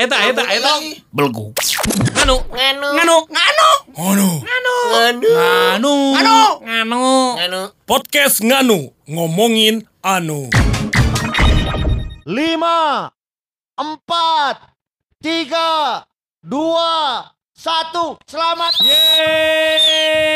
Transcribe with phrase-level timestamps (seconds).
[0.00, 0.72] eta eta eta eta eta eta eta
[1.12, 1.52] belgu
[2.16, 7.04] nganu nganu nganu nganu nganu nganu nganu nganu
[7.36, 10.48] nganu podcast nganu ngomongin anu
[12.24, 13.10] lima
[13.76, 14.56] empat
[15.20, 16.08] tiga
[16.40, 20.30] dua satu selamat Yeay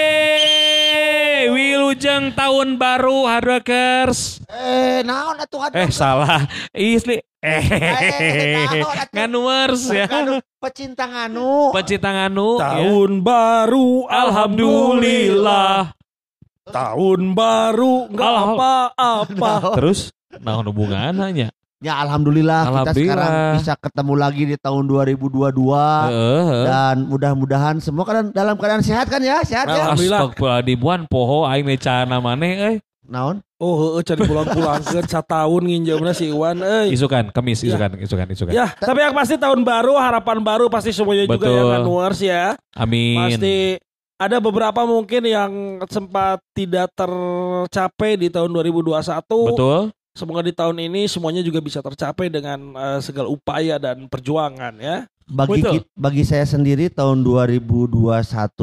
[1.44, 6.46] Wilujeng tahun baru Hardworkers eh naon atuh Eh salah.
[6.72, 9.12] Isli Eh naon atuh?
[9.12, 10.06] Nganuers ya.
[10.62, 11.74] Pecinta nganu.
[11.76, 12.72] Pecinta nganu ya.
[12.80, 15.92] Tahun baru Alhamdulillah.
[16.64, 19.52] Tahun baru nggak apa-apa.
[19.76, 20.08] Terus?
[20.40, 21.52] Nah hubungannya
[21.84, 22.96] ya alhamdulillah, kita Alhamdulillah.
[22.96, 25.52] sekarang bisa ketemu lagi di tahun 2022
[26.08, 26.64] Heeh.
[26.64, 30.20] dan mudah-mudahan semua kan dalam keadaan sehat kan ya sehat ya Alhamdulillah.
[30.32, 36.12] Astagfirullahaladzim Wan poho aing necana maneh euy naon Oh, heeh cari pulang-pulang ke tahun nginjamna
[36.12, 36.92] si Iwan euy.
[36.92, 37.72] Isukan kemis Ya.
[37.72, 41.56] isukan isukan isukan Ya, tapi yang pasti tahun baru, harapan baru pasti semuanya juga Betul.
[41.56, 42.60] yang anuars ya.
[42.76, 43.80] Amin Pasti
[44.20, 45.52] ada beberapa mungkin yang
[45.88, 49.00] sempat tidak tercapai di tahun 2021.
[49.48, 49.80] Betul
[50.14, 55.10] Semoga di tahun ini semuanya juga bisa tercapai dengan eh, segala upaya dan perjuangan ya.
[55.26, 55.72] bagi Betul.
[55.80, 58.12] ki- bagi saya sendiri tahun 2021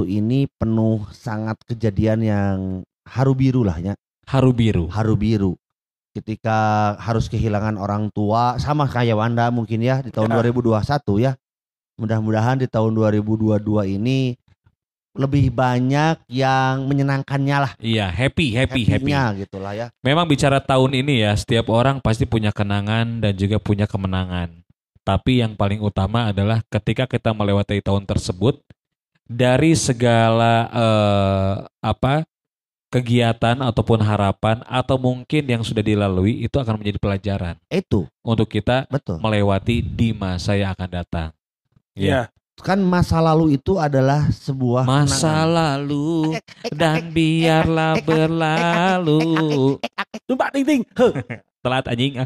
[0.08, 2.58] ini penuh sangat kejadian yang
[3.04, 3.94] haru biru lah ya
[4.30, 5.58] Haru biru haru biru
[6.14, 6.56] ketika
[7.02, 10.38] harus kehilangan orang tua sama kayak Wanda mungkin ya di tahun Ya.
[10.40, 10.80] 2021
[11.20, 11.34] ya
[11.98, 13.58] mudah-mudahan di tahun 2022
[13.92, 14.38] ini
[15.12, 20.64] lebih banyak yang menyenangkannya lah Iya happy happy happy happy-nya gitu lah ya Memang bicara
[20.64, 24.64] tahun ini ya, setiap orang pasti punya kenangan dan juga punya kemenangan.
[25.02, 28.62] Tapi yang paling utama adalah ketika kita melewati tahun tersebut
[29.26, 32.26] dari segala eh, apa
[32.92, 38.84] kegiatan ataupun harapan atau mungkin yang sudah dilalui itu akan menjadi pelajaran itu untuk kita
[38.92, 41.30] betul melewati di masa yang akan datang.
[41.96, 42.28] Iya.
[42.62, 45.50] Kan masa lalu itu adalah sebuah Masa kenangan.
[45.50, 46.38] lalu
[46.72, 49.76] dan biarlah berlalu.
[50.30, 50.82] Numpak ting ting.
[51.62, 52.18] Telat anjing.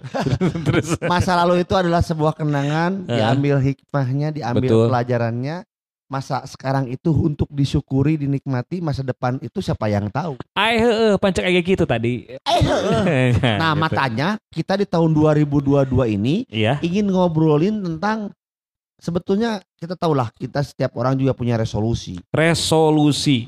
[0.64, 4.86] Terus masa lalu itu adalah sebuah kenangan diambil hikmahnya diambil Betul.
[4.88, 5.58] pelajarannya
[6.06, 11.42] masa sekarang itu untuk disyukuri dinikmati masa depan itu siapa yang tahu Ai heeh pancak
[11.44, 12.30] kayak gitu tadi.
[12.46, 13.74] nah Gitu.
[13.76, 16.78] makanya kita di tahun 2022 ini Iya.
[16.80, 18.30] ingin ngobrolin tentang
[19.06, 23.46] sebetulnya kita tahulah kita setiap orang juga punya resolusi Resolusi.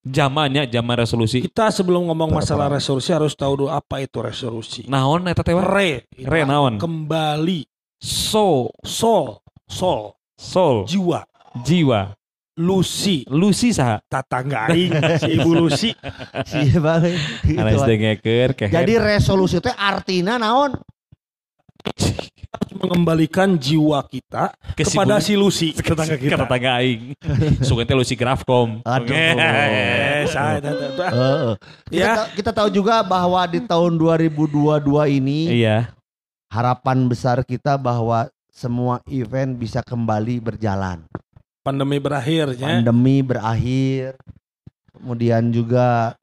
[0.00, 1.44] Zamannya zaman resolusi.
[1.44, 4.88] Kita sebelum ngomong Berapa masalah resolusi harus tahu dulu apa itu resolusi.
[4.88, 5.52] Naon eta teh?
[5.52, 6.80] Re, Re naon?
[6.80, 7.68] kembali,
[8.00, 11.20] So, soul, soul, soul, jiwa,
[11.60, 12.16] jiwa.
[12.56, 14.00] Lucy, Lucy saha?
[14.08, 15.92] tatangga aing, si Ibu Lucy.
[16.56, 17.04] Iya, Bang.
[17.44, 17.88] Gitu, Anas Bang.
[17.88, 18.72] dengeker keher.
[18.72, 20.80] jadi resolusi itu artinya naon
[22.72, 26.36] mengembalikan jiwa kita Ke si kepada Bu- si Lucy, tetangga ke kita.
[26.40, 27.14] tetangga aing.
[27.66, 28.82] Sugan teh Lucy Grafcom.
[28.82, 29.14] Aduh.
[29.14, 31.14] Eh, kita,
[31.90, 32.10] Ya.
[32.16, 35.90] ta- kita tahu juga bahwa di tahun 2022 ini Iya.
[36.48, 41.06] harapan besar kita bahwa semua event bisa kembali berjalan.
[41.60, 42.80] Pandemi berakhir ya.
[42.80, 44.16] Pandemi berakhir.
[44.90, 46.18] Kemudian juga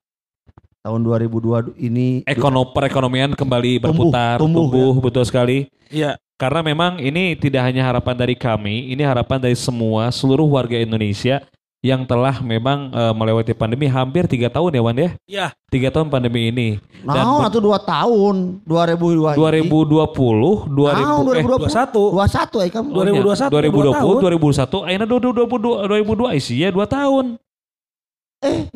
[0.87, 5.67] tahun 2022 ini Ekono perekonomian kembali Tumbuh, berputar, tumbuh, tumbuh, betul sekali.
[5.91, 6.15] Iya.
[6.39, 11.43] Karena memang ini tidak hanya harapan dari kami, ini harapan dari semua seluruh warga Indonesia
[11.85, 15.09] yang telah memang eh, melewati pandemi hampir tiga tahun ya Wan ya.
[15.27, 15.47] Iya.
[15.69, 16.69] Tiga tahun pandemi ini.
[17.03, 22.15] Dan Naon ber- atau dua tahun 2002 2020, 2000 Naon, eh 21.
[22.15, 27.25] 21 eh kamu 2021, 2020, dua 2021, ayeuna 2022 2002 isi ya 2 tahun.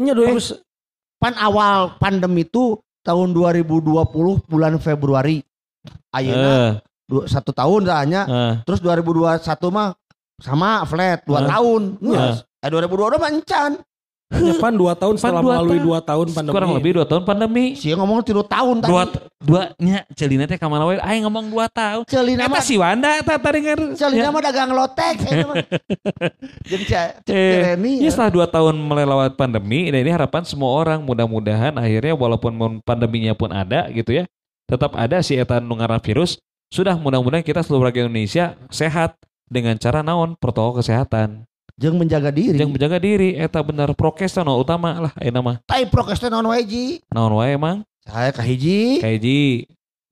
[0.02, 0.71] Nya 2000
[1.22, 2.74] pan awal pandemi itu
[3.06, 5.38] tahun 2020 bulan Februari.
[6.10, 6.72] Ayeuna Eh,
[7.06, 8.54] dua- satu tahun hanya eh.
[8.66, 9.94] terus 2021 mah
[10.42, 11.48] sama flat dua Eh.
[11.48, 11.82] tahun.
[12.02, 12.18] Eh.
[12.18, 12.36] Eh.
[12.66, 13.72] Eh 2022 mah encan.
[14.32, 15.92] Ya, pan 2 tahun setelah dua melalui tahun.
[15.92, 16.56] 2 tahun pandemi.
[16.56, 17.66] Kurang lebih 2 tahun pandemi.
[17.76, 18.88] Sih ngomong tilu tahun tadi.
[18.88, 19.04] Dua
[19.44, 22.04] dua nya celina teh ka mana wae aing ngomong 2 tahun.
[22.08, 23.80] Celina mah si Wanda eta tadi nger.
[24.00, 25.20] Celina mah dagang lotek.
[26.72, 28.10] Cak Cak Eh, Ya ya.
[28.10, 32.56] setelah dua tahun melewati pandemi, dan ini harapan semua orang mudah-mudahan akhirnya walaupun
[32.88, 34.24] pandeminya pun ada gitu ya,
[34.64, 36.40] tetap ada si eta nu virus.
[36.72, 39.20] Sudah mudah-mudahan kita seluruh rakyat Indonesia sehat
[39.52, 41.44] dengan cara naon protokol kesehatan
[41.82, 42.54] jeung menjaga diri.
[42.62, 45.58] Jeung menjaga diri eta bener prokes no utama lah ayeuna mah.
[45.66, 47.02] Tai prokes teh naon wae ji?
[47.10, 47.82] Naon wae emang?
[48.06, 49.42] Saya kahiji, Kayak ji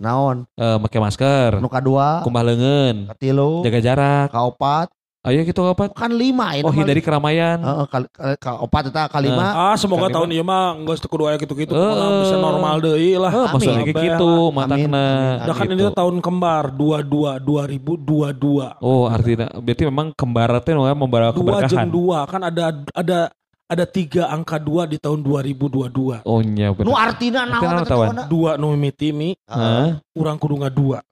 [0.01, 0.49] naon?
[0.57, 4.27] eh make masker, Nu kadua, kumbah leungeun, katilu, jaga jarak.
[4.33, 4.87] kaopat,
[5.19, 5.91] Ayo gitu apa?
[5.91, 6.63] kan lima ini.
[6.63, 7.59] Oh hindari keramaian.
[7.59, 9.51] Heeh, kal- kal- kaopat eta kalima.
[9.51, 12.75] Ah semoga Kali tahun ieu mah geus teu kudu aya gitu-gitu Eh, pokoknya bisa normal
[12.79, 13.27] deui lah.
[13.29, 15.03] Eh, maksudnya kayak gitu Amin, matakna.
[15.03, 15.83] amin, Dah kan ini Gitu.
[15.83, 18.79] tuh tahun kembar 22 2022.
[18.79, 21.67] Oh artinya berarti memang kembar teh nu membawa Dua keberkahan.
[21.67, 22.65] jeng dua kan ada
[22.95, 23.19] ada
[23.67, 26.23] ada tiga angka dua di tahun 2022.
[26.23, 27.11] Oh iya Nu benar.
[27.11, 28.23] artina Artina naon eta?
[28.25, 29.11] Dua nu mimiti
[29.45, 29.99] Hah?
[30.15, 31.03] urang kudu ngadua.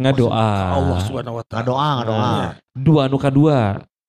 [0.00, 0.48] Ngadoa.
[0.72, 1.60] Allah Subhanahu wa taala.
[1.60, 2.18] Ngadoa, ngadoa.
[2.18, 2.52] Nah.
[2.72, 3.58] Dua nu kadua.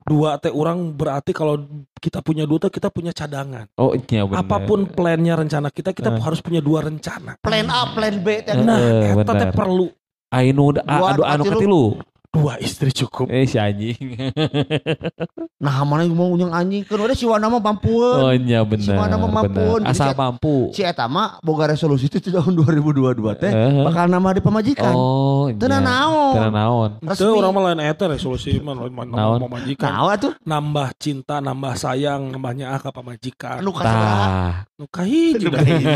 [0.01, 1.61] Dua teh orang berarti kalau
[2.01, 3.69] kita punya dua teh kita punya cadangan.
[3.77, 4.41] Oh iya benar.
[4.41, 6.21] Apa pun plannya rencana kita kita Eh.
[6.23, 7.37] harus punya dua rencana.
[7.37, 8.55] Plan A, plan B teh.
[8.55, 9.93] Eh, Nah, eh, eta teh perlu
[10.31, 11.83] Ainu Dua anu anu katilu.
[12.31, 13.27] Dua istri cukup.
[13.27, 13.99] Eh si anjing.
[15.61, 18.33] Nah, mana yang mau nyang anjing kan udah si Wana mah Oh mampueun.
[18.41, 19.13] iya Si benar.
[19.13, 19.45] mah mampun.
[19.45, 19.77] benar.
[19.85, 20.55] Jadi Asal si- mampu.
[20.73, 23.85] Si eta mah boga resolusi itu tahun 2022 teh Eh.
[23.85, 24.89] bakal nama di pemajikan.
[24.89, 25.61] Oh iya.
[25.61, 26.33] Tenan naon.
[26.33, 26.89] Tenan naon.
[27.05, 29.37] Itu orang malah eta resolusi mah Naon?
[29.37, 29.93] mau majikan.
[29.93, 30.33] Naon tuh?
[30.41, 33.61] Nambah cinta, nambah sayang, nambahnya ah ka pamajikan.
[33.61, 35.45] Anu kasih Kahiji.
[35.45, 35.89] Nu kahiji.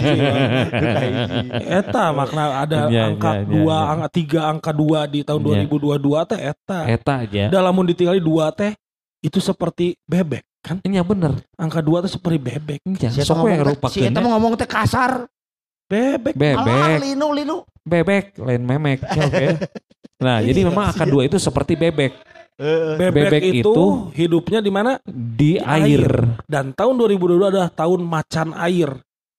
[1.79, 3.91] Eta makna ada Iya, angka iya, iya, dua, iya.
[3.91, 5.65] angka tiga, angka dua di tahun Iya.
[5.71, 6.79] 2022 teh eta.
[6.85, 7.43] Eta aja.
[7.47, 8.71] Dalam ditinggali dua teh
[9.19, 10.77] itu seperti bebek kan?
[10.81, 11.33] Ini yang bener.
[11.55, 12.79] Angka dua teh seperti bebek.
[12.83, 13.09] Iya.
[13.09, 14.21] Si eta Sok ngomong teh- si eta ya.
[14.21, 15.25] mau ngomong teh kasar.
[15.85, 16.33] Bebek.
[16.33, 16.97] Alah, Bebek.
[17.05, 17.57] linu linu.
[17.81, 18.99] Bebek lain memek.
[19.01, 19.47] Ya, Oke.
[20.15, 22.15] Nah, Iya, jadi memang angka dua itu seperti bebek
[22.55, 23.85] Bebek, Bebek itu, itu
[24.15, 24.91] hidupnya di mana?
[25.03, 26.39] di Di air.
[26.47, 28.95] Dan tahun 2022 adalah tahun macan air.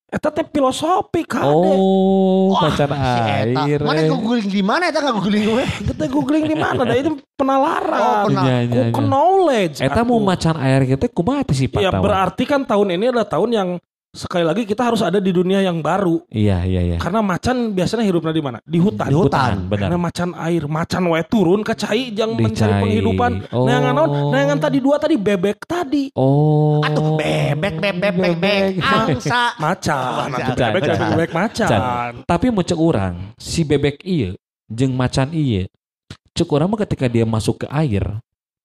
[0.06, 1.50] Eta teh filosofi kade.
[1.50, 3.60] Oh, Wah, macan si eta.
[3.66, 3.80] air.
[3.82, 4.08] Mana eh.
[4.08, 5.64] googling di mana eta enggak googling gue?
[5.90, 6.80] Kita googling di mana?
[6.84, 8.30] Dah itu Oh, penalaran.
[8.30, 9.82] pena- Iya, iya, Ku knowledge.
[9.82, 12.04] Eta mau macan air gitu kumaha sifat Ya tawan?
[12.04, 13.68] berarti kan tahun ini adalah tahun yang
[14.16, 16.24] sekali lagi kita harus ada di dunia yang baru.
[16.32, 16.96] Iya, iya, iya.
[16.98, 18.58] Karena macan biasanya hidupnya di mana?
[18.64, 19.08] Di hutan.
[19.12, 19.68] Di hutan.
[19.68, 19.92] benar.
[19.92, 22.82] Karena macan air, macan wae turun ke cai yang Di mencari cai.
[22.82, 23.32] penghidupan.
[23.52, 23.68] Oh.
[23.68, 24.08] Nah, yang naon?
[24.32, 26.08] Nah, yang tadi dua tadi bebek tadi.
[26.16, 26.80] Oh.
[26.80, 29.52] Atuh bebek bebek bebek angsa.
[29.64, 30.40] Macan, Macan.
[30.40, 31.80] atuh bebek bebek, bebek macan.
[32.24, 34.32] Tapi mau cek orang, si bebek iya,
[34.66, 35.68] jeng macan iya.
[36.36, 38.04] Cek orang mah ketika dia masuk ke air,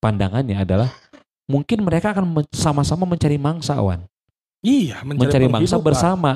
[0.03, 0.89] pandangannya adalah
[1.47, 4.10] mungkin mereka akan sama-sama mencari mangsa, Wan.
[4.61, 5.85] Iya, Mencari, mangsa penghidupan.
[5.85, 6.31] bersama.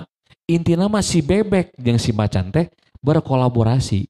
[0.45, 2.69] Intinya mah si bebek jeng si macan teh
[3.01, 4.05] berkolaborasi.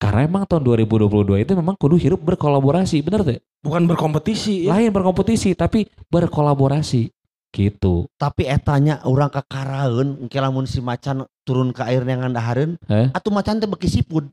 [0.00, 3.38] Karena emang tahun 2022 itu memang kudu hidup berkolaborasi, bener tuh?
[3.60, 4.72] Bukan berkompetisi ya.
[4.72, 7.12] Lain berkompetisi, tapi berkolaborasi.
[7.50, 8.06] Gitu.
[8.14, 13.10] Tapi etanya orang kakaraeun engke lamun si macan turun ke air yang ngandahareun, Eh?
[13.10, 14.30] atuh macan teh beki siput.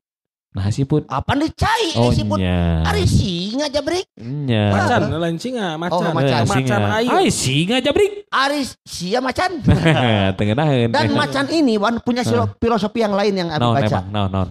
[0.55, 1.03] Nah siput.
[1.05, 2.37] Apa nih cai Oh ini siput?
[2.39, 2.81] nya.
[2.83, 4.05] Ari singa jabrik.
[4.17, 4.73] Nya.
[4.73, 6.01] Macan, lain singa, macan.
[6.01, 6.41] Oh, macan.
[6.41, 6.97] Eh, Macan singa.
[6.97, 7.11] air.
[7.13, 8.11] Ay, singa jabrik.
[8.27, 9.51] Ari sia macan.
[10.39, 10.89] Tengenaheun.
[10.89, 12.25] Dan macan ini wan punya
[12.57, 13.97] filosofi yang lain yang aku Naon baca.
[14.01, 14.47] emang, naon,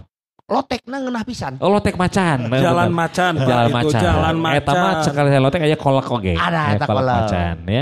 [0.47, 0.55] naon.
[0.57, 1.53] Lotekna ngeunah pisan.
[1.59, 2.47] Oh, lotek macan.
[2.47, 2.95] Jalan bener.
[2.97, 3.33] macan.
[3.37, 4.01] Jalan Itu macan.
[4.01, 5.03] Jalan Eta mah macan.
[5.03, 6.33] sekali saya lotek aya kolak oge.
[6.33, 7.17] Ada, eta kolak kolak.
[7.19, 7.81] macan ya.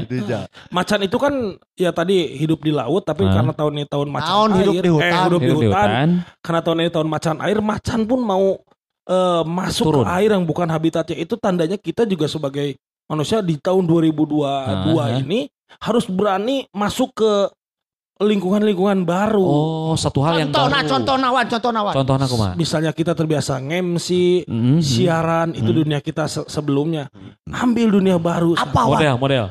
[0.71, 1.33] Macan itu kan
[1.75, 4.89] ya tadi hidup di laut tapi karena tahun ini tahun macan Naon air, hidup di
[4.89, 5.05] hutan.
[5.05, 5.87] eh, hidup di Hidup di hutan.
[5.87, 6.09] hutan.
[6.41, 8.45] Karena tahun ini tahun macan air, macan pun mau
[9.05, 10.01] eh, masuk Turun.
[10.01, 11.15] ke air yang bukan habitatnya.
[11.15, 12.73] Itu tandanya kita juga sebagai
[13.05, 15.21] manusia di tahun 2022 Hah?
[15.21, 15.45] ini
[15.77, 17.31] harus berani masuk ke
[18.17, 19.43] lingkungan-lingkungan baru.
[19.43, 20.89] Oh, satu hal yang Contoh nah, baru.
[20.89, 21.93] contoh nawan, contoh nawan.
[21.93, 22.53] Contohnya kumaha?
[22.55, 24.09] Misalnya kita terbiasa nge-MC,
[24.47, 24.79] Mhm.
[24.79, 25.79] siaran, itu Hmm.
[25.83, 27.11] dunia kita se- sebelumnya.
[27.45, 28.55] Ambil dunia baru.
[28.55, 28.95] Apa wan?
[28.95, 29.45] Model, model.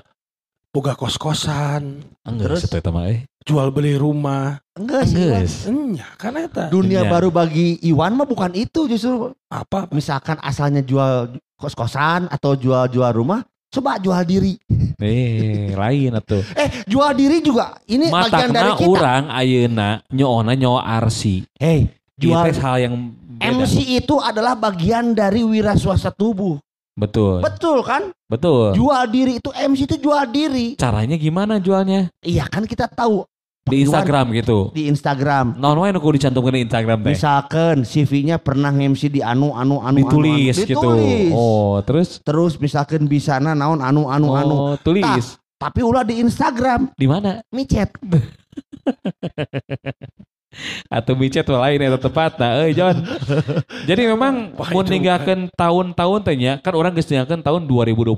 [0.70, 2.60] Boga kos-kosan, Enggak, Terus?
[2.66, 3.28] itu eta mah eh.
[3.44, 4.58] jual beli rumah.
[4.74, 5.22] Enggak sih.
[5.68, 6.66] Enya, kan eta.
[6.66, 7.10] Dunia Iya.
[7.12, 9.30] baru bagi Iwan mah bukan itu justru.
[9.46, 9.86] Apa?
[9.92, 13.44] Misalkan asalnya jual kos-kosan atau jual-jual rumah,
[13.74, 14.54] coba jual diri.
[15.02, 16.42] Eh, lain atuh.
[16.62, 17.74] Eh, jual diri juga.
[17.90, 18.86] Ini bagian dari kita.
[18.86, 21.42] urang ayeuna nyoona nyoa arsi.
[21.58, 23.50] Hey, Jual jual hal yang beda.
[23.58, 26.62] MC itu adalah bagian dari wira swasta tubuh.
[26.94, 27.42] Betul.
[27.42, 28.14] Betul kan?
[28.30, 28.78] Betul.
[28.78, 30.78] Jual diri itu MC itu jual diri.
[30.78, 32.06] Caranya gimana jualnya?
[32.22, 33.26] Iya kan kita tahu
[33.64, 34.58] Di Iwan Instagram gitu.
[34.76, 35.56] di Instagram.
[35.56, 37.16] Non wae nu kudu dicantumkeun di Instagram teh.
[37.16, 40.68] Misalkan CV-nya pernah MC di anu anu anu Ditulis anu, anu.
[40.68, 40.88] gitu.
[40.92, 41.32] Ditulis.
[41.32, 44.54] Oh, terus Terus misalkan bisana naon anu anu anu.
[44.54, 45.40] Oh, tulis.
[45.56, 47.40] Tapi ulah di Instagram Di mana?
[47.48, 47.88] micet.
[50.88, 52.38] Atau micet lain eta tepat.
[52.38, 52.96] Nah, euy John.
[53.88, 58.14] Jadi memang itu- ninggalkeun tahun-tahun teh nya, kan orang geus ninggalkeun tahun 2021.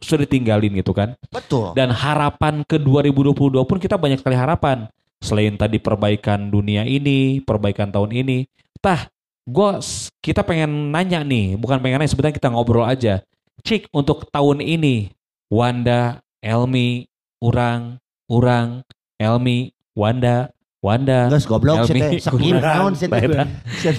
[0.00, 1.14] Sudah ditinggalin gitu kan.
[1.28, 1.72] Betul.
[1.76, 4.88] Dan harapan ke 2022 pun kita banyak sekali harapan.
[5.20, 8.48] Selain tadi perbaikan dunia ini, perbaikan tahun ini.
[8.80, 9.12] Tah,
[9.44, 13.20] gua s- kita pengen nanya nih, bukan pengen nanya sebenarnya kita ngobrol aja.
[13.60, 15.12] Cik untuk tahun ini
[15.52, 17.04] Wanda, Elmi,
[17.44, 18.00] Urang,
[18.32, 18.80] Urang,
[19.20, 20.48] Elmi, Wanda,
[20.80, 21.28] Wanda.
[21.28, 22.20] Geus goblok sih teh.
[22.56, 23.22] Naon sih teh.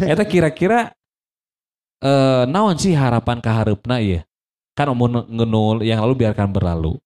[0.06, 0.26] Eta.
[0.26, 0.94] Kira-kira
[2.02, 4.26] eh naon sih harapan kaharepna ieu?
[4.74, 6.98] Kan mun ngenul yang lalu biarkan berlalu.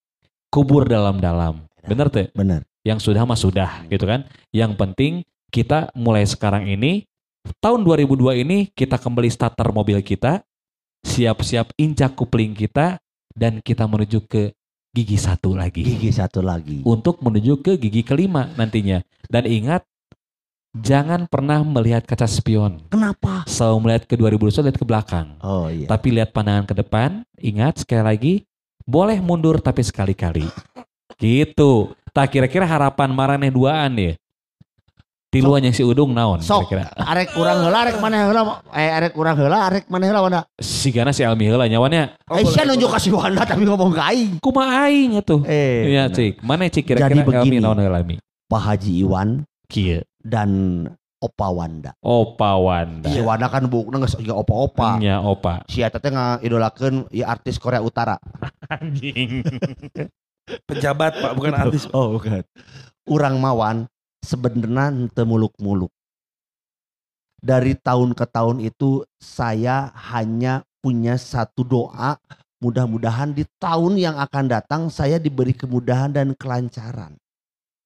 [0.48, 1.68] Kubur dalam-dalam.
[1.84, 2.32] Bener teh?
[2.32, 2.64] Bener.
[2.88, 4.24] Yang sudah mah sudah gitu kan.
[4.56, 5.14] Yang penting
[5.52, 7.04] kita mulai sekarang ini
[7.60, 10.42] tahun 2002 ini kita kembali starter mobil kita,
[11.06, 12.98] siap-siap injak kupling kita
[13.36, 14.56] dan kita menuju ke
[14.96, 16.80] gigi satu lagi Gigi satu lagi.
[16.88, 19.04] untuk menuju ke gigi kelima nantinya.
[19.28, 19.84] Dan ingat,
[20.72, 22.80] jangan pernah melihat kaca spion.
[22.88, 23.44] Kenapa?
[23.44, 25.28] Selalu melihat ke 2021 lihat ke belakang.
[25.44, 25.92] Oh iya.
[25.92, 28.34] Tapi lihat pandangan ke depan, ingat sekali lagi,
[28.88, 30.48] boleh mundur tapi sekali-kali.
[31.20, 31.92] Gitu.
[32.16, 34.16] Tak kira-kira harapan marane duaan ya.
[35.36, 36.96] Tiluan yang si Udung naon Sok, kira-kira.
[36.96, 40.42] arek kurang heula, arek mana heula, eh arek kurang heula, arek mana heula Wanda.
[40.56, 42.16] Sigana si Almi heula nyawannya.
[42.32, 44.32] Eh, sia nunjuk kasih Wanda tapi ngomong ke aing.
[44.40, 45.44] Kumaha aing atuh.
[45.44, 46.16] Eh, Iya, bener.
[46.16, 46.34] cik.
[46.40, 47.60] Mana cik Jadi kira-kira begini.
[47.60, 48.16] naon heula Almi?
[48.48, 50.00] Pak Haji Iwan Kieu.
[50.24, 50.50] dan
[51.20, 51.92] Opa Wanda.
[52.00, 53.10] Opa Wanda.
[53.10, 55.02] Si Wanda kan bukna geus juga opa-opa.
[55.02, 55.66] Nya opa.
[55.66, 58.16] Si eta teh ngidolakeun ieu artis Korea Utara.
[58.74, 59.42] Anjing.
[60.70, 61.90] Pejabat Pak, bukan artis.
[61.90, 62.46] Oh, bukan.
[63.10, 63.90] Urang Mawan
[64.26, 65.94] sebenarnya henteu muluk-muluk.
[67.40, 72.18] Dari tahun ke tahun itu saya hanya punya satu doa
[72.58, 77.14] mudah-mudahan di tahun yang akan datang saya diberi kemudahan dan kelancaran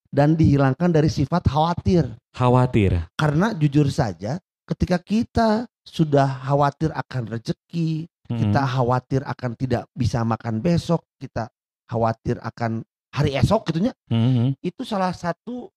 [0.08, 3.08] dan dihilangkan dari sifat khawatir Khawatir.
[3.16, 5.50] karena jujur saja ketika kita
[5.84, 8.74] sudah khawatir akan rezeki kita Mm-mm.
[8.78, 11.50] khawatir akan tidak bisa makan besok kita
[11.90, 14.60] khawatir akan hari esok gitunya Mhm.
[14.62, 15.74] itu salah satu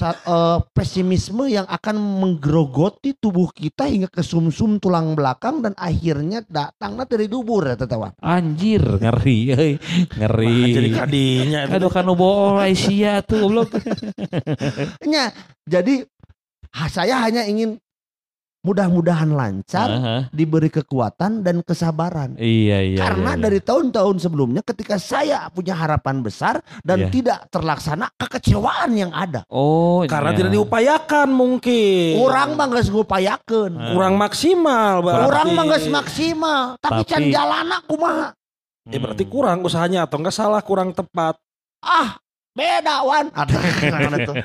[0.00, 7.04] eh, pesimisme yang akan menggerogoti tubuh kita hingga ke sumsum tulang belakang dan akhirnya datangnya
[7.04, 8.16] dari dubur ya tetawan.
[8.24, 9.38] Anjir, ngeri,
[10.16, 10.56] ngeri.
[10.56, 11.72] Nah, jadi kadinya itu.
[11.76, 13.76] Aduh kan bool Aisyah tuh goblok.
[15.04, 15.30] Nya,
[15.68, 16.06] jadi
[16.88, 17.76] saya hanya ingin
[18.62, 20.16] mudah-mudahan lancar, Aha.
[20.30, 22.38] diberi kekuatan dan kesabaran.
[22.38, 22.98] Iya iya.
[23.02, 23.44] Karena iya, iya.
[23.50, 27.10] dari tahun-tahun sebelumnya ketika saya punya harapan besar dan Iya.
[27.10, 29.42] tidak terlaksana kekecewaan yang ada.
[29.50, 30.38] Oh, Karena iya.
[30.38, 32.22] tidak diupayakan mungkin.
[32.22, 33.72] Orang mah geus ngupayakeun.
[33.74, 33.90] Ah.
[33.98, 35.26] kurang maksimal berarti.
[35.26, 38.30] Orang mah geus maksimal, tapi, Tapi- can jalana kumaha?
[38.86, 41.34] Eh berarti kurang usahanya atau enggak salah kurang tepat.
[41.82, 42.14] Ah,
[42.54, 43.26] beda wan.
[43.34, 43.58] Ada.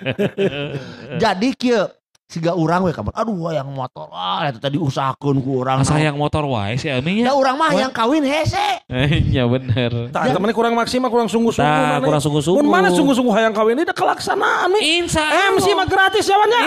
[1.22, 1.86] Jadi kieu
[2.28, 3.16] siga urang we kabar.
[3.16, 5.80] Aduh yang motor ah eta tadi usahakeun ku urang.
[5.80, 7.40] Masa yang motor wae si Ami Ya nya.
[7.40, 8.84] urang mah yang kawin hese.
[8.92, 10.12] Iya bener.
[10.12, 11.64] Tah temannya kurang maksimal, kurang sungguh-sungguh.
[11.64, 12.06] Nah, mana.
[12.06, 12.60] kurang sungguh-sungguh.
[12.60, 14.84] Mun mana sungguh-sungguh hayang kawin ini udah kelaksanaan nih.
[15.02, 15.24] Insya
[15.56, 16.62] MC mah gratis ya Wan, ya.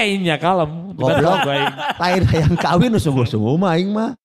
[0.00, 0.96] Eh, iya kalem.
[0.96, 1.44] Goblok.
[2.02, 4.16] Lain hayang kawin sungguh-sungguh mah aing mah.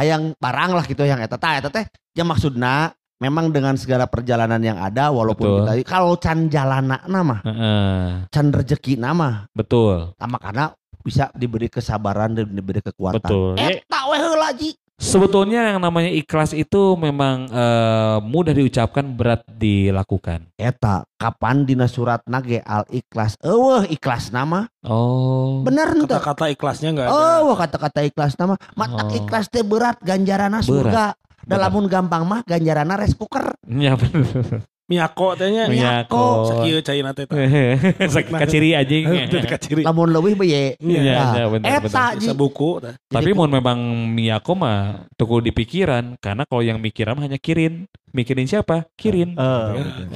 [0.00, 1.84] Hayang barang lah gitu yang eta tah eta teh.
[2.16, 5.78] Ya maksudna memang dengan segala perjalanan yang ada walaupun Betul.
[5.78, 10.10] kita kalau can jalana nama, Heeh, can rezeki nama, betul.
[10.18, 13.22] sama karena bisa diberi kesabaran dan diberi kekuatan.
[13.22, 13.54] Betul.
[13.54, 14.74] Eta we heula Ji.
[15.02, 20.46] Sebetulnya yang namanya ikhlas itu memang eh, mudah diucapkan, berat dilakukan.
[20.54, 25.62] Eta kapan dina surat nage al ikhlas eueuh ikhlas nama Oh.
[25.62, 27.14] bener ente Kata-kata ikhlasnya enggak ada.
[27.40, 29.16] oh kata-kata ikhlas nama matak Oh.
[29.16, 34.66] ikhlas teh berat ganjarana surga dalamun gampang mah ganjarana rice cooker Iya bener.
[34.90, 35.70] Miyako tehnya.
[35.70, 36.52] Miyako.
[36.52, 37.24] Sakieu caina teh.
[38.12, 39.06] Sakit kaciri anjing.
[39.54, 39.82] Kaciri.
[39.86, 42.94] lamun leuwih beye Iya, Nah, iya, bener, eta teh.
[43.08, 43.78] Tapi mau memang
[44.12, 47.88] Miyako mah tukul di pikiran karena kalau yang mikiran mah hanya kirin.
[48.12, 48.84] Mikirin siapa?
[48.98, 49.38] Kirin.
[49.38, 49.68] Eh,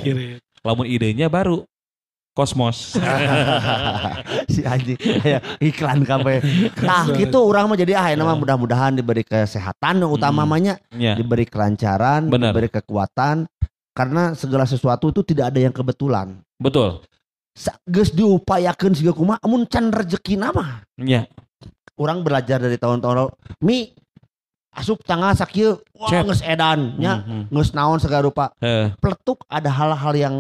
[0.05, 0.27] Kiri.
[0.61, 1.65] Lamun idenya baru
[2.37, 2.95] kosmos.
[4.47, 6.45] si anjing kayak iklan kabeh
[6.79, 10.77] nah gitu orang mah jadi ah enak mah mudah-mudahan diberi kesehatan yang utama Hmm.
[10.93, 11.17] ya.
[11.17, 12.53] diberi kelancaran Bener.
[12.53, 13.49] diberi kekuatan
[13.91, 17.01] karena segala sesuatu itu tidak ada yang kebetulan Betul.
[17.83, 21.25] Geus diupayakeun siga kumaha amun can rezeki nama Ya.
[21.97, 23.97] orang belajar dari tahun-tahun lalu mi
[24.71, 27.49] asup tanggal sakieu wah geus edan nya Mhm.
[27.49, 30.35] geus naon segala rupa Eh, peletuk ada hal-hal yang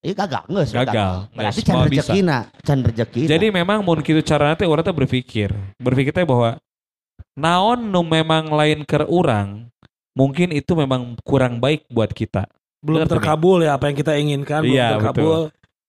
[0.00, 1.28] eh gagal geus gagal.
[1.36, 2.00] berarti Nggak can bisa.
[2.08, 5.52] rezekina can rezeki Jadi memang mun kitu carana teh urang teh berpikir.
[5.76, 6.56] Berpikir teh bahwa
[7.36, 9.68] naon nu memang lain ke urang,
[10.16, 12.48] mungkin itu memang kurang baik buat kita.
[12.80, 15.40] Belum tuh, terkabul ya apa yang kita inginkan belum Iya, terkabul.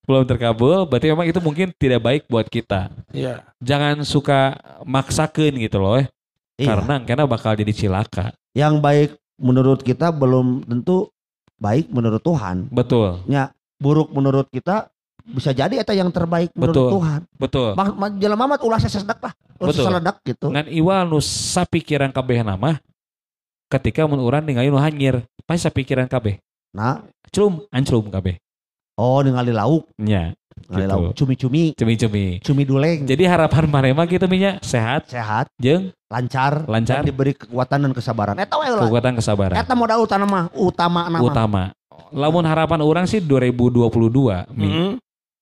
[0.01, 2.91] Belum terkabul, berarti memang itu mungkin tidak baik buat kita.
[3.15, 3.47] Iya.
[3.63, 6.11] Jangan suka maksakeun gitu loh eh.
[6.59, 6.75] Iya.
[6.75, 8.35] Karena karena bakal jadi cilaka.
[8.51, 11.07] yang baik menurut kita belum tentu
[11.55, 12.67] baik menurut Tuhan.
[12.67, 13.23] Betul.
[13.81, 14.93] Buruk menurut kita
[15.25, 16.89] bisa jadi eta yang terbaik menurut Betul.
[16.97, 17.21] Tuhan.
[17.33, 17.69] Betul.
[17.73, 19.33] Ma, jalan mamat ulah sesedak lah.
[19.57, 19.85] Ulah Betul.
[19.89, 20.47] seseledak gitu.
[20.53, 22.77] Ngan iwal nu sapikiran kabeh nama
[23.71, 26.37] ketika mun urang ningali nu hanyir, pasti sapikiran kabeh.
[26.75, 28.35] Nah, Celum, anclum kabeh.
[28.99, 30.35] oh ningali lauk, Nya,
[30.67, 30.91] ningali Gitu.
[30.91, 32.25] lauk, cumi-cumi, cumi-cumi.
[32.43, 37.01] cumi duleng, Jadi harapan mana mah gitu minya sehat sehat, jeung lancar, Lancar.
[37.01, 38.35] dan diberi kekuatan dan kesabaran.
[38.35, 38.83] Eta lah.
[38.83, 39.55] kekuatan kesabaran.
[39.55, 41.23] Eta modal utama mah, utama nama.
[41.23, 41.63] Utama.
[42.09, 44.49] Lamun harapan orang sih 2022.
[44.57, 44.97] Mi.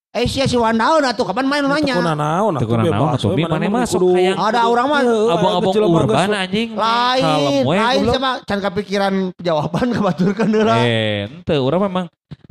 [0.10, 0.26] Heeh.
[0.26, 2.02] Eh sia si Wandaun atuh kapan main nanya.
[2.02, 6.30] Tekuna naon atuh Tekuna naon atuh, Mi, mana kudu- hayang Ada orang mah Abang-abang urban
[6.34, 6.70] anjing.
[6.74, 10.82] lain, lain sama can kepikiran jawaban kebaturkan heula.
[10.82, 12.06] Eh, ente orang memang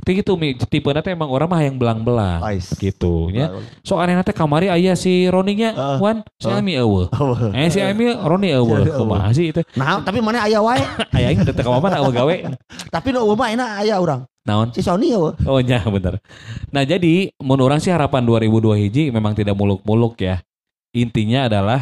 [0.08, 2.40] gitu mi tipe nanti emang orang mah yang belang-belang
[2.80, 3.52] gitu ya.
[3.84, 5.96] So aneh nanti kamari ayah si Roninya Heeh.
[5.98, 6.48] Wan si.
[6.48, 7.10] Ami eueuh.
[7.52, 8.86] Eh si Ami Roni eueuh.
[8.94, 9.60] Kumaha sih itu?
[9.74, 10.80] Nah, tapi mana aya wae.
[11.18, 12.34] Aya aing udah teu mana eueuh gawe.
[12.94, 14.22] tapi nu mah enak aya urang.
[14.46, 14.70] Naon?
[14.72, 15.18] Si Sony ya.
[15.46, 16.20] Oh iya bener.
[16.70, 20.40] Nah jadi menurut orang sih harapan 2002 hiji memang tidak muluk-muluk ya.
[20.94, 21.80] Intinya adalah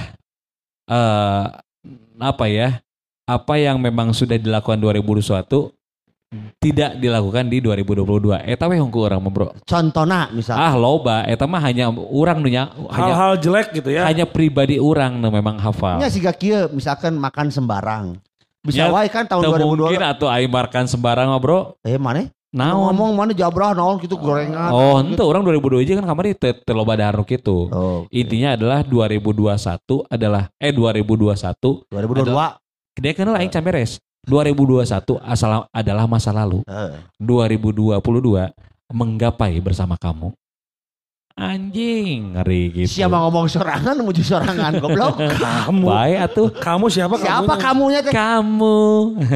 [0.87, 1.45] eh
[2.17, 2.81] apa ya?
[3.27, 5.75] Apa yang memang sudah dilakukan 2021
[6.59, 8.43] tidak dilakukan di 2022.
[8.43, 9.49] Eta we hungku orang mah, Bro.
[9.63, 10.59] Contohna misal.
[10.59, 14.03] Ah loba eta mah hanya orang nunya hanya Hal-hal jelek gitu ya.
[14.11, 16.03] hanya pribadi orang nu memang hafal.
[16.03, 18.19] Nya siga kieu misalkan makan sembarang.
[18.67, 19.79] Bisa Ya, wae kan tahun Teu 2022.
[19.79, 21.79] mungkin atau aing makan sembarang mah, Bro.
[21.87, 22.27] Eh mana?
[22.57, 22.97] Naon?
[22.97, 24.73] Ngomong mana jabrah naon gitu gorengan.
[24.73, 27.69] Oh, ente orang 2002 aja kan kamari teu teu loba dahar nu kitu.
[27.69, 32.33] Oh, Intinya adalah 2021 adalah eh 2021 2022.
[32.97, 34.01] dia kan aing can beres.
[34.25, 36.65] 2021 asal adalah masa lalu.
[36.65, 36.97] Heeh.
[37.21, 38.01] 2022
[38.89, 40.33] menggapai bersama kamu.
[41.37, 42.97] Anjing, ngeri gitu.
[42.97, 45.21] Siapa ngomong sorangan menuju sorangan goblok.
[45.45, 45.85] Kamu.
[45.85, 47.21] Baik atuh Kamu siapa?
[47.21, 47.61] Siapa kamunya?
[47.61, 48.13] kamunya teh?
[48.17, 48.81] kamu.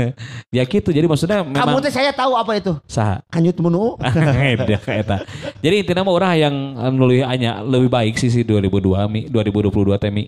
[0.56, 0.96] ya gitu.
[0.96, 2.72] Jadi maksudnya Kamu memang teh saya tahu apa itu.
[2.88, 3.20] saha.
[3.28, 4.00] Kanyut menu.
[4.56, 5.16] Eta eta.
[5.60, 6.54] Jadi intinya mah orang yang
[6.96, 10.24] nulis hanya lebih baik sih si 2002 mi 2022 teh mi.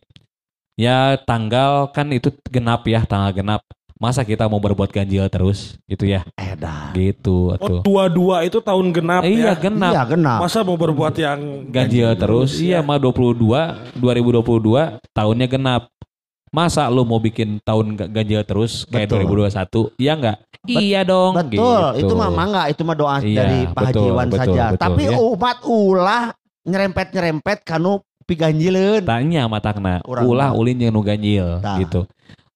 [0.77, 3.65] Ya tanggal kan itu genap ya, tanggal genap.
[4.03, 6.27] Masa kita mau berbuat ganjil terus gitu ya.
[6.35, 6.91] Edan.
[6.91, 7.81] Gitu Oh, atuh.
[7.81, 9.55] dua-dua itu tahun genap iya ya.
[9.55, 9.93] genap.
[9.93, 10.39] Iya genap.
[10.43, 11.39] Masa mau berbuat yang
[11.71, 12.59] ganjil terus.
[12.59, 13.39] Iya mah 22
[13.97, 15.83] 2022 tahunnya genap.
[16.51, 19.25] Masa lu mau bikin tahun ga- ganjil terus kayak Betul.
[19.25, 19.95] 2021?
[19.97, 20.37] Iya enggak?
[20.65, 21.33] iya dong.
[21.33, 21.55] Betul,
[21.97, 22.03] gitu.
[22.03, 24.65] itu mah mangga, itu mah doa Iya, dari Pak Haji betul, Iwan betul, saja.
[24.69, 25.17] betul, Tapi ya.
[25.17, 26.25] umat ulah
[26.63, 27.93] nyerempet-nyerempet kanu
[28.25, 29.03] piganjileun.
[29.03, 31.79] Tanya matakna, ulah ulin yang nu ganjil Tah.
[31.79, 32.05] gitu.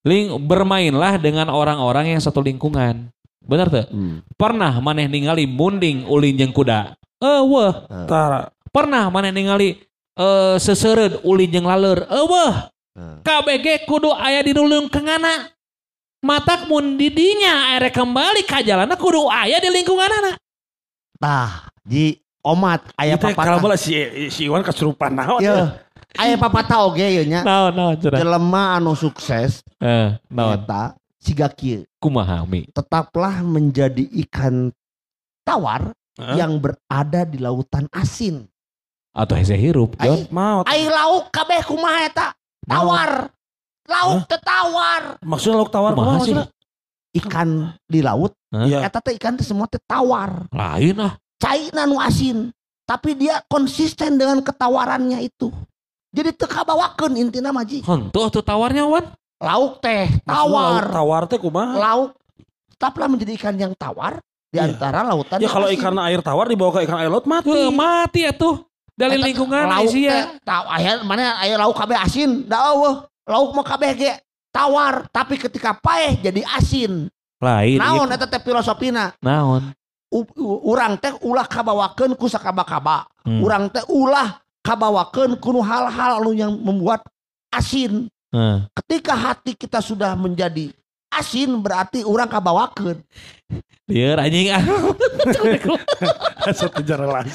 [0.06, 3.10] Ling bermainlah dengan orang-orang yang satu lingkungan.
[3.42, 3.86] Bener tuh?
[3.90, 4.22] Hmm.
[4.38, 6.94] Pernah maneh ningali munding ulin jeung kuda?
[7.18, 7.90] Eueuh.
[8.06, 8.54] Tara.
[8.70, 9.82] Pernah maneh ningali
[10.14, 12.06] eh seseureud ulin jeung laleur?
[12.06, 12.54] Eueuh.
[12.94, 13.18] Hmm.
[13.26, 15.50] KBG kudu aya di dulung kengana.
[16.22, 20.38] Matak mun di dinya ere kembali ka jalanna kudu aya di lingkunganana.
[21.18, 22.14] Tah, di
[22.46, 23.94] omat aya Itu kalau bola si
[24.30, 25.42] si Iwan kesurupan naon.
[25.42, 25.85] Iya.
[26.16, 27.40] Aya papatah oge ye nya.
[27.42, 28.18] Naon naon cenah?
[28.18, 30.56] Jelema anu sukses Eh, naon?
[30.56, 31.84] eta siga kieu.
[32.00, 32.64] Kumaha mi?
[32.70, 34.72] Tetaplah menjadi ikan
[35.42, 38.48] tawar yang berada di lautan asin.
[39.12, 40.28] Atau hese hirup, Jon?
[40.28, 40.60] Mau.
[40.68, 42.28] ai lauk kabeh kumaha eta?
[42.68, 43.32] Tawar.
[43.86, 45.16] Lauk teh tawar.
[45.22, 46.34] Maksudnya lauk tawar Kumaha sih?
[46.36, 46.46] maksudnya?
[47.16, 47.48] Ikan
[47.88, 48.84] di laut, Iya.
[48.84, 50.44] eta teh ikan teh semua teh tawar.
[50.52, 51.16] Lain ah.
[51.40, 52.52] Caina nu asin.
[52.84, 55.48] Tapi dia konsisten dengan ketawarannya itu.
[56.16, 57.84] Jadi teu kabawakeun intina maji.
[57.84, 59.04] Henteu atuh tawarnya wan.
[59.36, 60.88] Lauk teh tawar.
[60.88, 61.76] Lauk tawar teh kumaha?
[61.76, 62.10] Lauk
[62.72, 64.16] tetaplah menjadi ikan yang tawar
[64.48, 64.72] di Iya.
[64.72, 65.36] antara lautan.
[65.44, 67.52] Ya kalau ikan air tawar dibawa ke ikan air laut mati.
[67.52, 68.64] Heuh, mati atuh.
[68.96, 70.40] Dari Eta lingkungan lauk teh ya.
[70.40, 72.48] taw aya mana aya lauk kabeh asin.
[72.48, 73.04] Da eueuh.
[73.28, 74.12] Lauk mah kabeh ge
[74.48, 77.12] tawar, tapi ketika paeh jadi asin.
[77.36, 77.76] Lain.
[77.76, 78.16] Naon ieu.
[78.16, 79.12] eta teh filosofina?
[79.20, 79.68] Naon?
[80.08, 83.04] U- u- Urang teh ulah kabawakeun ku sakaba-kaba.
[83.20, 83.44] Hmm.
[83.44, 87.06] Urang teh ulah kabawakeun kuno hal-hal anu yang membuat
[87.54, 88.10] asin.
[88.34, 88.66] Heeh.
[88.82, 90.74] Ketika hati kita sudah menjadi
[91.14, 92.98] asin berarti orang kabawakeun.
[93.86, 94.62] Lieur anjing ah.
[96.50, 97.30] Satu jarang lagi.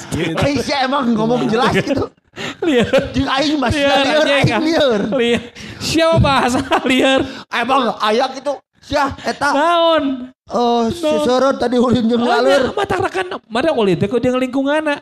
[0.60, 2.12] Saya emang ngomong jelas gitu.
[2.60, 2.92] Lieur.
[3.16, 5.00] Jeung aing masih Lieur, lieur anjing, aing lieur.
[5.16, 5.42] Lieur.
[5.80, 7.24] Siapa bahasa lieur?
[7.48, 8.60] Emang aya gitu.
[8.82, 10.04] Sia eta Naon?
[10.52, 12.76] eh seserot tadi ulin jeung Laleur.
[12.76, 13.40] Mata rekan.
[13.48, 15.00] Mada ulin teh ku jeung lingkunganna.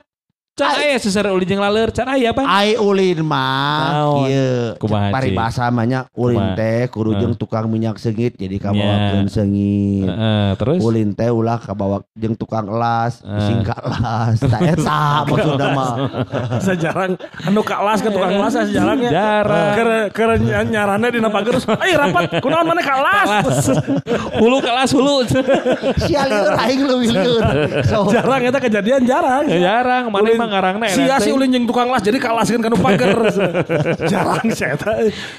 [0.60, 1.88] Can aya sesere ulin jeung laleur.
[1.88, 2.44] Can aya apa?
[2.44, 4.12] Ai ulin mah.
[4.76, 5.12] Kumaha, Ci?
[5.16, 6.58] Paribasa mah ulin Kumaha?
[6.60, 7.40] teh kudu jeung Heeh.
[7.40, 9.32] tukang minyak sengit jadi kabawakeun Nya.
[9.32, 10.08] sengit.
[10.12, 13.40] Heeh, terus Ulin teh ulah kabawa jeung tukang elas, Eh.
[13.48, 14.36] singkat elas.
[14.52, 15.90] Tah eta maksudna mah.
[16.66, 17.16] Sejarang
[17.48, 19.10] anu kalas ke tukang kelas sejarangnya.
[19.10, 19.72] Jarang.
[19.72, 20.30] Keur keur
[20.68, 23.28] nyarana dina pager terus, "Ai rapat, kunaon mana kalas?"
[24.40, 25.24] hulu kelas hulu.
[26.04, 27.08] Sia lieur aing leuwih
[28.12, 29.48] Jarang eta kejadian jarang.
[29.48, 30.12] Ya, jarang.
[30.12, 33.16] Mana Ulin emang ngarangna Sia enak si ulin jeung tukang las jadi kalaskeun kanu pager.
[34.10, 34.92] Jarang sih eta.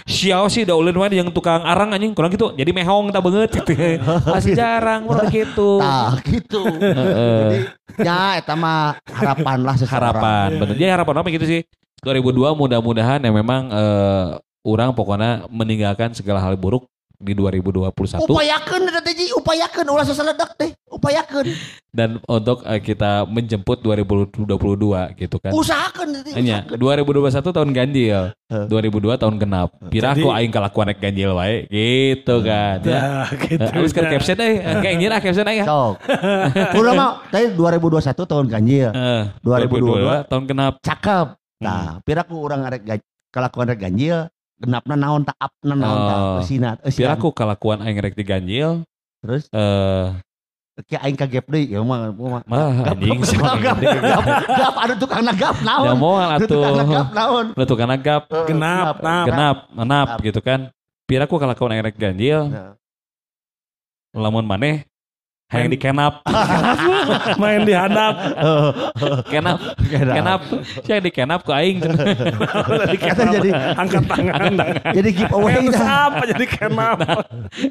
[0.07, 2.55] Xiao sih da ulin mah yang tukang arang anjing kurang gitu.
[2.55, 3.75] Jadi mehong tak banget gitu.
[4.33, 5.77] Masih jarang orang gitu.
[5.83, 6.63] Tah gitu.
[6.71, 10.15] Jadi ya eta mah harapan lah seseorang.
[10.15, 11.61] harapan bener jadi harapan apa gitu sih
[12.01, 14.27] 2002 mudah-mudahan ya memang eh,
[14.65, 16.87] orang pokoknya meninggalkan segala hal buruk
[17.21, 21.47] di 2021 Upayakeun eta teh Ji, upayakeun ulah sasaledak teh, upayakeun.
[21.91, 24.47] dan untuk eh, kita menjemput 2022
[25.17, 26.33] gitu kan Usahakeun teh.
[26.33, 28.67] hanya 2021 tahun ganjil Eh.
[28.67, 33.03] 2002 tahun genap pira Jadi- aku aing kalakuan naik ganjil wae gitu kan ya Ya
[33.33, 33.55] gitu.
[33.57, 35.63] Eh, Habis ke caption eh kayak lah caption aja.
[35.63, 35.95] Sok.
[36.79, 38.89] Udah mah tadi 2021 tahun ganjil.
[38.89, 40.73] Eh, 2022 tahun genap.
[40.81, 41.27] Cakep.
[41.61, 42.83] Nah, pira ku urang arek
[43.29, 44.27] kelakuan arek ganjil,
[44.61, 46.41] genapna naon tak apna naon tak Oh.
[46.41, 46.77] sinat.
[46.81, 48.85] Eh, aku kalakuan aing rek di ganjil.
[49.19, 50.05] Terus Eh,
[50.83, 52.41] kayak aing kagep deui ya mah mah.
[52.43, 53.37] mah anjing sih.
[53.37, 53.77] Gap, gap,
[54.47, 55.95] gap, ada tukang nagap Ya naon.
[55.95, 57.13] mau Ada tukang nagap atuh.
[57.13, 57.45] naon.
[57.53, 59.25] Lu tuh kan agap, Eh, Genap, nap.
[59.25, 60.25] genap, menap Genap.
[60.25, 60.59] gitu kan.
[61.03, 62.47] Pira aku kalakuan aing rek ganjil.
[62.47, 62.73] Nah.
[64.11, 64.83] Lamun maneh
[65.51, 66.23] hayang di kenap.
[67.41, 68.15] Main di handap.
[69.27, 69.59] kenap.
[69.91, 70.39] Kenap.
[70.81, 71.83] Siang di kenap ku aing.
[73.03, 74.39] Kata jadi Angkat tangan.
[74.95, 76.07] jadi giveaway Hands dah.
[76.07, 76.97] up jadi kenap.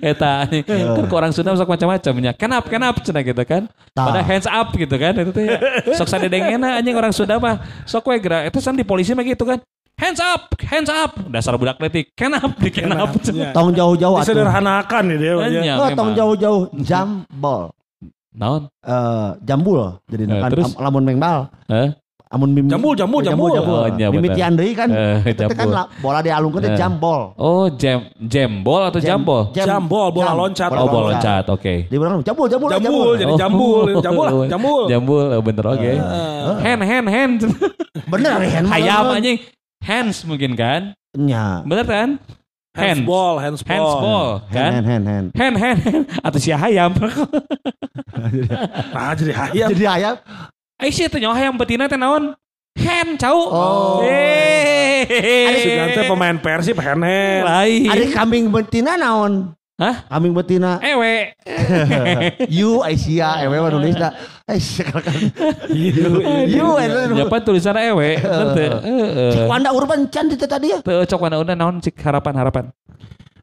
[0.05, 0.65] Eta anjing.
[0.69, 2.33] kan ke orang Sunda sok macam-macam nya.
[2.37, 3.65] Kenap, kenap cenah gitu kan.
[3.97, 5.49] Pada hands up gitu kan itu teh.
[5.97, 7.65] Sok sadedengena anjing orang Sunda mah.
[7.89, 9.59] Sok we gerak itu san di polisi mah gitu kan.
[10.01, 11.13] Hands up, hands up.
[11.29, 12.17] Dasar budak letik.
[12.17, 13.13] Kenap, di kenap.
[13.31, 13.53] Ya.
[13.53, 14.33] Tong jauh-jauh atuh.
[14.33, 15.33] Disederhanakan nih dia.
[15.37, 15.75] Anya, ya.
[15.77, 17.69] Oh, tong jauh-jauh jambol.
[18.33, 18.71] Naon?
[18.81, 20.73] Eh, jambul jadi Eh, kan terus?
[20.73, 21.53] am- lamun mengbal.
[21.69, 21.93] Heh?
[22.31, 23.51] Amun mim Jambul, jambul, jambul.
[23.51, 24.23] Oh, iya, betul.
[24.23, 24.87] Mimitian deui kan.
[24.87, 25.75] Eh, Itu teh kan jambul.
[25.75, 26.79] la- bola dialungkeun teh Eh.
[26.79, 27.21] jambol.
[27.35, 29.41] Oh, jam jambol atau Jam- jambol?
[29.51, 30.71] jam- Jambol, bola jam- loncat.
[30.71, 31.45] Oh, bola loncat.
[31.51, 31.91] Oke.
[31.91, 33.37] Di bilang jambul, jambul, Jambul, jadi Oh.
[33.37, 33.83] jambul.
[33.99, 34.83] Jambul lah, jambul.
[34.87, 35.93] Jambul, oh, bener oke.
[36.63, 37.39] Hand, hand, hand.
[38.07, 38.65] Bener kan?
[38.71, 39.39] Hayam anjing.
[39.81, 40.93] Hands mungkin kan?
[41.17, 41.65] Nya.
[41.65, 42.09] Bener kan?
[42.71, 43.03] Hands.
[43.03, 43.75] Handsball, handsball.
[43.75, 44.71] Handsball Hand, kan?
[44.71, 45.27] hand, hand, hand.
[45.35, 46.05] Hand, hand, hand.
[46.23, 46.95] Atau si hayam.
[48.95, 49.69] Nah, jadi hayam.
[49.75, 50.15] Jadi ayam.
[50.81, 52.37] Eh sih tanya hayam betina teh naon?
[52.79, 53.39] Hand, cau.
[53.51, 53.99] Oh.
[54.05, 54.09] Si
[55.09, 55.75] Eh.
[55.77, 57.43] Gante pemain Persib hand hand.
[57.49, 57.91] Lain.
[57.91, 59.57] Ada kambing betina naon?
[59.81, 60.05] Hah?
[60.13, 60.77] Kambing betina.
[60.85, 61.33] Ewe.
[62.53, 64.13] You Aisyah, ewe mah nulis dah.
[64.45, 65.17] Aisyah kan.
[65.73, 66.05] Iya,
[66.53, 67.17] You ewe.
[67.17, 68.21] Siapa tulisan ewe?
[68.21, 69.49] Heeh.
[69.49, 70.85] Wanda Urban Chan itu tadi ya.
[70.85, 72.69] Teu cok wana naon cik harapan-harapan.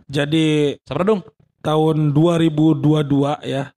[0.06, 1.26] Jadi Sabar dong.
[1.66, 3.74] tahun 2022 ya.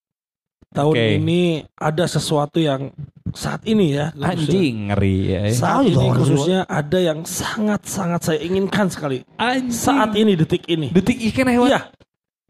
[0.71, 1.19] Tahun Oke.
[1.19, 2.95] ini ada sesuatu yang
[3.35, 4.13] saat ini ya.
[4.13, 5.41] khususnya- Anjing ngeri ya.
[5.51, 9.25] Saat Tahu ini khususnya ada yang sangat-sangat saya inginkan sekali.
[9.35, 9.73] Anjing.
[9.75, 10.93] Saat ini detik ini.
[10.95, 11.73] detik ikan hewan.
[11.75, 11.81] Iya,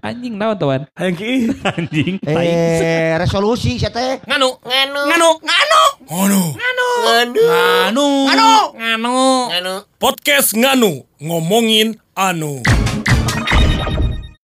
[0.00, 1.52] Anjing naon tawan anjing.
[1.60, 2.16] Anjing.
[2.24, 4.16] Eh, resolusi sia teh.
[4.24, 5.00] Nganu, nganu.
[5.12, 5.82] Nganu, nganu.
[6.08, 6.40] Nganu.
[6.56, 6.88] Nganu.
[7.04, 8.06] Nganu.
[8.24, 8.50] Nganu.
[8.80, 9.16] Nganu.
[9.52, 9.74] Nganu.
[10.00, 12.64] Podcast nganu ngomongin anu.